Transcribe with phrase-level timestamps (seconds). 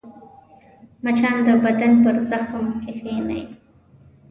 [1.03, 3.41] مچان د بدن پر زخم کښېني